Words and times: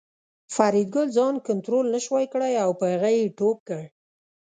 فریدګل 0.55 1.07
ځان 1.17 1.35
کنترول 1.47 1.85
نشو 1.93 2.15
کړای 2.33 2.53
او 2.63 2.71
په 2.79 2.85
هغه 2.93 3.09
یې 3.17 3.33
ټوپ 3.37 3.57
کړ 3.67 3.83